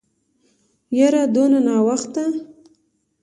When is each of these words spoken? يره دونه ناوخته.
يره 0.99 1.23
دونه 1.33 1.59
ناوخته. 1.67 2.23